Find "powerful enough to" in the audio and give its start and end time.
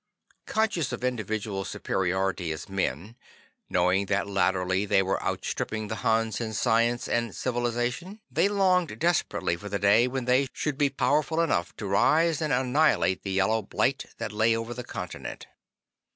10.89-11.85